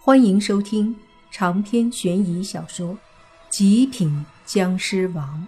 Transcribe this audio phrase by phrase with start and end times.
[0.00, 0.96] 欢迎收听
[1.30, 2.94] 长篇悬疑小说
[3.50, 5.46] 《极品僵尸王》，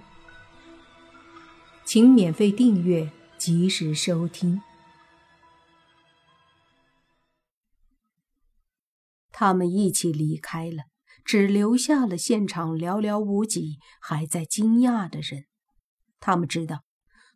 [1.84, 4.60] 请免费订阅，及时收听。
[9.30, 10.82] 他们一起离开了，
[11.25, 15.45] 只留下了现场寥寥无几还在惊讶的人。
[16.19, 16.82] 他们知道，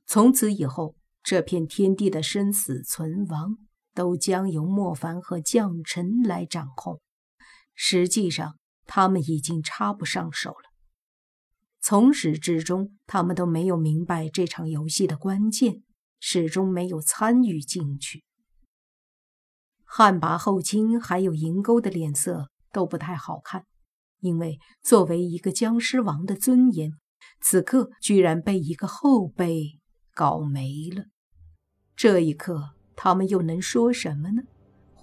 [0.05, 3.57] 从此以后，这片天地的生死存亡
[3.95, 7.01] 都将由莫凡和将臣来掌控。
[7.75, 8.57] 实际上，
[8.87, 10.71] 他们已经插不上手了。
[11.81, 15.83] 从始至终，他们都没有明白这场游戏的关键，
[16.19, 18.25] 始终没有参与进去。
[19.85, 23.67] 汉拔、后卿还有银钩的脸色都不太好看，
[24.21, 26.91] 因为作为一个僵尸王的尊严，
[27.41, 29.79] 此刻居然被一个后辈
[30.15, 31.05] 搞没了。
[31.95, 34.43] 这一刻，他们又能说什么呢？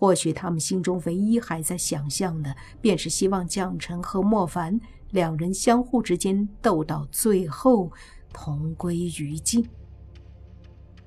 [0.02, 7.92] 或许他们心中唯一还在想象的，便是希望将臣和莫凡两人相互之间斗到最后，
[8.34, 9.64] 同归于尽。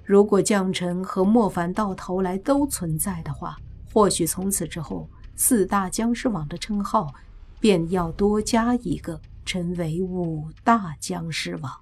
[0.04, 3.56] 如果将臣和莫凡到头来都存在的话，
[3.92, 7.12] 或许从此之后，四大僵尸王的称号
[7.58, 11.72] 便要多加一个，成为五大僵尸王。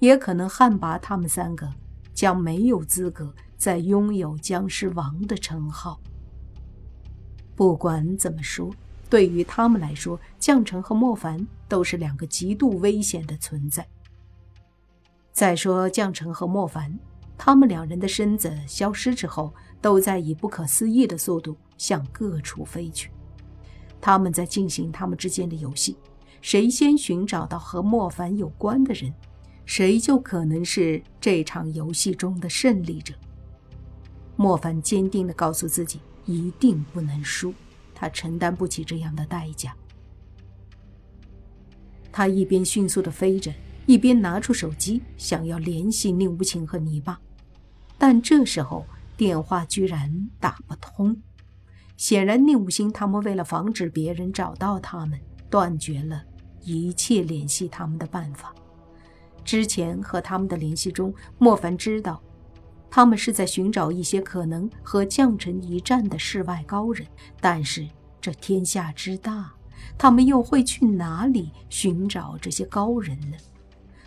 [0.00, 1.70] 也可能汉拔他们三个
[2.12, 6.00] 将没有资格再拥有僵尸王的称号。
[7.54, 8.70] 不管怎么说，
[9.10, 13.86] 对于他们来说，将臣和莫凡都是两个极度危险的存在。
[15.32, 16.98] 再说将臣和莫凡，
[17.36, 23.10] 他们两人的身子消失之后，都在以不可思议的速度向各处飞去。
[24.00, 25.96] 他们在进行他们之间的游戏，
[26.40, 29.12] 谁先寻找到和莫凡有关的人，
[29.64, 33.14] 谁就可能是这场游戏中的胜利者。
[34.36, 36.00] 莫凡坚定地告诉自己。
[36.24, 37.52] 一定不能输，
[37.94, 39.74] 他承担不起这样的代价。
[42.10, 43.52] 他一边迅速的飞着，
[43.86, 47.18] 一边拿出手机，想要联系宁无情和泥巴，
[47.96, 48.86] 但这时候
[49.16, 51.16] 电话居然打不通。
[51.96, 55.18] 显然，宁无心他们为了防止别人找到他们，
[55.48, 56.22] 断绝了
[56.62, 58.54] 一切联系他们的办法。
[59.44, 62.22] 之前和他们的联系中，莫凡知道。
[62.94, 67.06] 他们是在寻找一些可能和将臣一战的世外高人，
[67.40, 67.88] 但是
[68.20, 69.50] 这天下之大，
[69.96, 73.36] 他们又会去哪里寻找这些高人呢？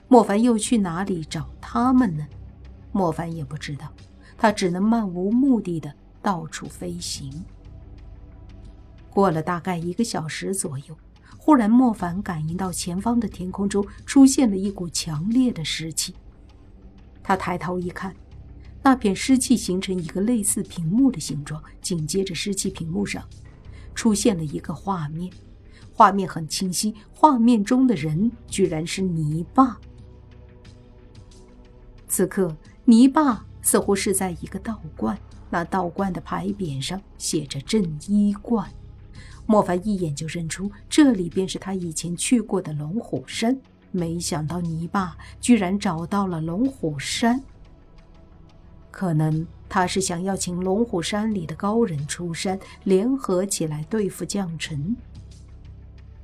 [0.07, 2.27] 莫凡又去哪里找他们呢？
[2.91, 3.91] 莫凡也不知道，
[4.37, 5.91] 他只能漫无目的的
[6.21, 7.43] 到处飞行。
[9.09, 10.95] 过了大概一个小时左右，
[11.39, 16.13] 忽然莫凡感应到前方的天空中出现了一股强烈的湿气，
[17.23, 18.15] 他抬头一看。
[18.85, 23.27] 那片湿气形成一个类似屏幕的形状，紧接着湿气屏幕上
[23.95, 25.33] 出现了一个画面，
[25.91, 29.79] 画面很清晰，画面中的人居然是泥巴。
[32.07, 35.17] 此刻，泥巴似乎是在一个道观，
[35.49, 38.71] 那道观的牌匾上写着“镇医观”。
[39.47, 43.59] 莫凡一眼就认出，这里便是他以前去过的龙虎山。
[43.91, 47.41] 没想到泥巴居然找到了龙虎山。
[48.95, 54.95] 可能他是想要请龙虎山里的高人出山，联合起来对付将臣。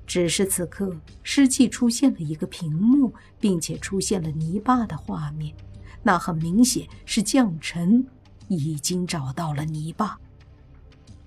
[0.08, 5.54] 只是此刻湿气出现了一个屏幕，并且出现了泥巴的画面，
[6.02, 8.08] 那很明显是将臣
[8.48, 10.18] 已经找到了泥巴。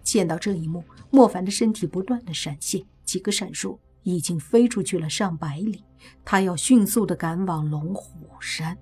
[0.03, 5.85] 见到这一幕，莫凡的身体不断的闪现，几个闪烁已经飞出去了上百里，
[6.25, 8.79] 他要迅速的赶往龙虎山。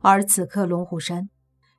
[0.00, 1.28] 而此刻，龙虎山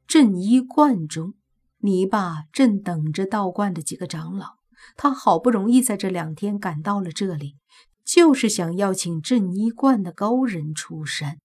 [0.08, 1.36] 镇医观中，
[1.80, 4.58] 泥巴正等着道观的几个长老。
[4.96, 7.58] 他好不容易在这两天赶到了这里，
[8.06, 11.38] 就是想要请镇医观的高人出山。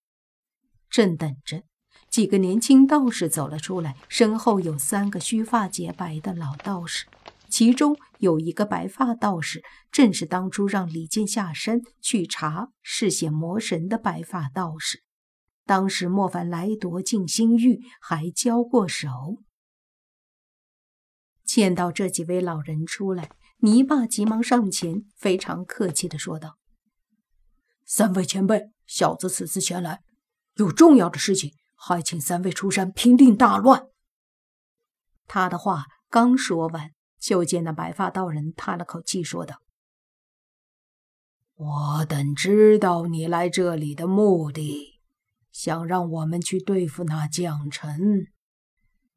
[0.88, 1.62] 正等着，
[2.08, 7.06] 几个年轻道士走了出来，身后有三个须发洁白的老道士，
[7.48, 15.02] 其中有一个白发道士，正是当初让李健下山去查嗜血魔神的白发道士。
[15.66, 19.38] 当时莫凡来夺静心玉，还交过手。
[21.44, 26.58] 见到这几位老人出来，泥巴急忙上前，非常客气的说道
[27.86, 30.02] ：“三位前辈，小子此次前来，
[30.56, 33.86] 有重要的事情，还请三位出山平定大乱。”
[35.26, 39.62] 他的话刚说完，就见那白发道人叹了口气，说道
[41.56, 44.92] ：“我等知道你来这里的目的。”
[45.54, 48.26] 想让我们去对付那将臣，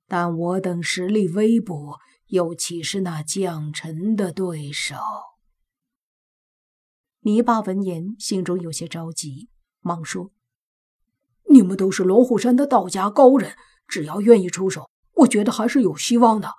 [0.06, 1.98] 但我等实力微薄，
[2.28, 4.96] 又岂是那将臣的对手？
[7.22, 9.50] 泥巴闻言，心中有些着急，
[9.80, 10.30] 忙说
[11.50, 13.58] ：“你们都是龙虎山的道家高人，
[13.88, 16.54] 只要愿意出手，我觉得还是有希望的。”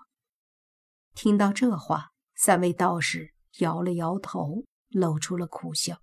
[1.14, 6.00] 听到这话，三位道士摇了摇头，露出了苦笑。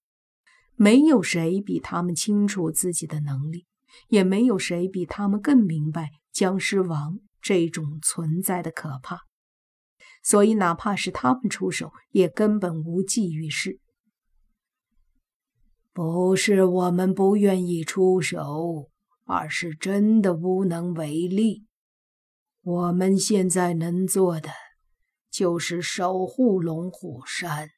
[0.76, 3.66] 没有谁比他们清楚自己的能力，
[4.10, 9.20] 也没有谁比他们更明白僵尸王这种存在的可怕，
[10.22, 13.80] 所以哪怕是他们出手，也根本无济于事。
[15.94, 18.90] 不是我们不愿意出手，
[19.24, 21.66] 而是真的无能为力。
[22.64, 24.50] 我们现在能做的，
[25.32, 27.70] 就是守护龙虎山。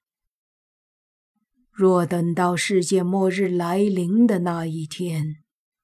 [1.78, 5.44] 若等到世界末日来临的那一天，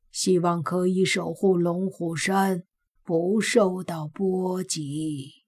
[0.10, 2.63] 希望可以守护龙虎山
[3.04, 5.44] 不受到波及。”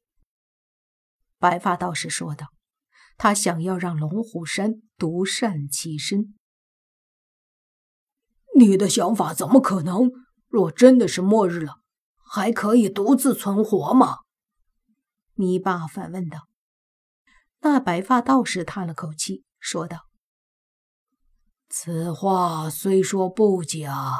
[1.39, 2.49] 白发道士说道
[3.17, 6.35] ，“他想要让龙虎山独善其身。”
[8.55, 10.11] 你的想法怎么可能？
[10.47, 11.79] 若真的是末日了，
[12.23, 14.19] 还可以独自存活吗？
[15.33, 16.47] 泥巴反问道。
[17.61, 20.05] 那白发道士叹了口气，说道
[21.77, 24.17] ：“此话虽说不假，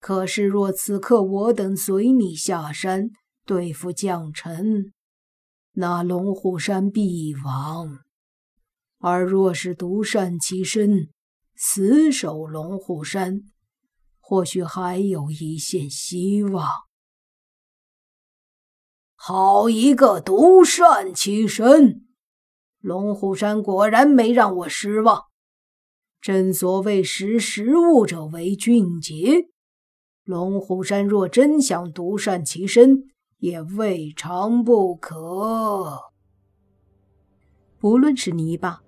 [0.00, 3.10] 可是若此刻我等随你下山
[3.46, 4.92] 对付将臣，
[5.74, 8.00] 那龙虎山必亡；
[8.98, 11.10] 而若是独善其身，
[11.54, 13.42] 死守龙虎山，
[14.18, 16.66] 或许还有一线希望。
[19.14, 22.08] 好一个独善其身！
[22.80, 25.29] 龙虎山果然没让我失望。
[26.20, 29.48] 正所谓识时务者为俊杰，
[30.24, 33.04] 龙虎山若真想独善其身，
[33.38, 35.98] 也未尝不可。
[37.78, 38.82] 不论是泥巴，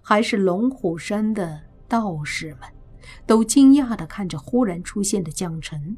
[0.00, 2.68] 还是龙虎山的道士们。
[3.26, 5.96] 都惊讶地看着忽然出现的将臣，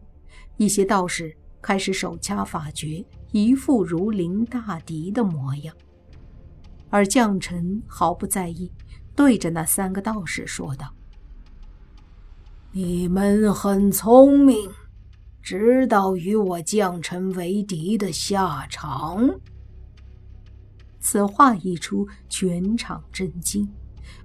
[0.57, 5.75] 一些道士开始手掐法诀，一副如临大敌的模样。
[6.89, 8.71] 而将臣毫不在意，
[9.21, 10.95] 对着那三个道士说道
[12.73, 14.71] ：“你们很聪明，
[15.43, 19.39] 知道与我将臣为敌的下场。”
[21.01, 23.71] 此话一出，全场震惊，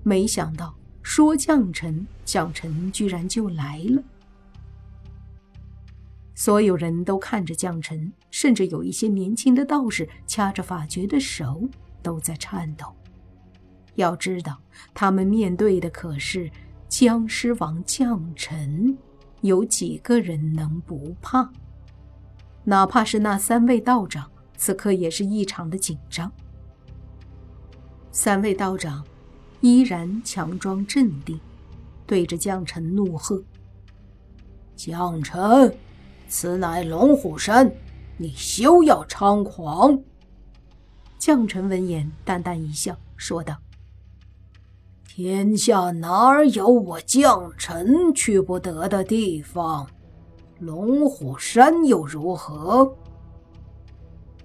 [0.01, 0.73] 没想到。
[1.03, 4.01] 说将臣，将臣居然就来了。
[6.35, 11.67] 所有人都看着将臣，甚至有一些年轻的道士掐着法诀的手
[12.01, 12.95] 都在颤抖。
[13.95, 14.57] 要知道，
[14.93, 16.49] 他们面对的可是
[16.87, 18.97] 僵尸王将臣，
[19.41, 21.49] 有几个人能不怕？
[22.63, 26.31] 哪怕是那三位道长，此刻也是异常的紧张。
[28.11, 29.03] 三位道长。
[29.61, 31.39] 依然强装镇定，
[32.05, 33.41] 对着将臣怒喝
[34.75, 35.75] ：“将臣，
[36.27, 37.73] 此乃龙虎山，
[38.17, 39.99] 你休要猖狂！”
[41.17, 43.57] 将臣闻言淡淡一笑，说道
[45.17, 49.87] ：“天下哪儿有我将臣去不得的地方？
[50.59, 52.93] 龙虎山又如何？”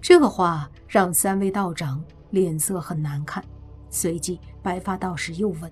[0.01, 2.01] 这话让三位道长
[2.31, 3.45] 脸色很难看。
[3.91, 5.69] 随即，白发道士又问：“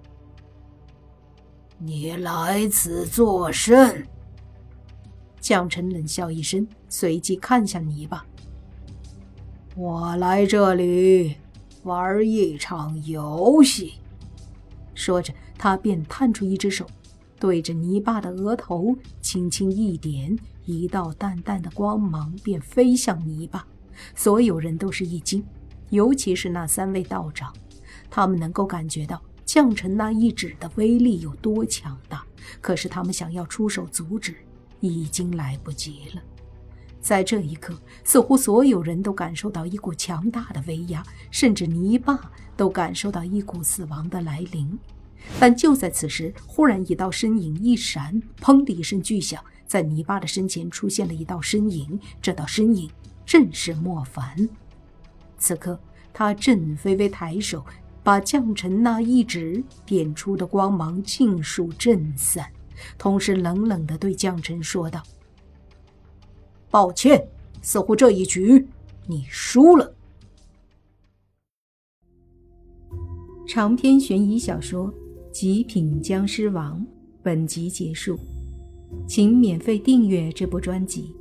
[1.79, 4.05] 你来此作甚？”
[5.41, 8.27] 将臣冷笑一声，随即看向泥巴
[9.79, 11.37] ：“我来这里
[11.85, 13.93] 玩一场游戏。”
[14.99, 16.85] 说着，他便探出一只手，
[17.39, 23.65] 对着泥巴的额头轻轻一点，一道淡淡的光芒便飞向泥巴。
[24.17, 25.45] 所有人都是一惊，
[25.91, 27.55] 尤其是那三位道长。
[28.11, 32.25] 他们能够感觉到将臣那一指的威力有多强大，
[32.61, 34.35] 可是他们想要出手阻止，
[34.81, 36.23] 已经来不及了。
[37.01, 42.19] 在这一刻，似乎所有人都感受到一股强大的威压，甚至泥巴
[42.57, 44.79] 都感受到一股死亡的来临。
[45.39, 51.99] 但就在此时，忽然一道身影一闪，砰的一声巨响，在泥巴的身前出现了一道身影。
[52.21, 52.91] 这道身影
[53.27, 54.49] 正是莫凡。
[55.39, 55.79] 此刻，
[56.13, 57.65] 他正微微抬手。
[58.01, 62.51] 把将臣那一指点出的光芒尽数震散，
[62.97, 65.03] 同时冷冷地对将臣说道
[66.71, 67.27] ：“抱歉，
[67.63, 68.67] 似乎这一局
[69.07, 69.95] 你输了。”
[73.47, 74.93] 长篇悬疑小说
[75.33, 76.79] 《极品僵尸王》
[77.23, 78.19] 本集结束，
[79.07, 81.15] 请免费订阅这部专辑，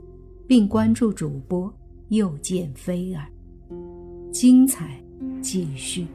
[0.45, 1.73] 并关注主播
[2.09, 3.25] 又见菲儿。
[4.31, 5.01] 精彩
[5.41, 6.05] 继续。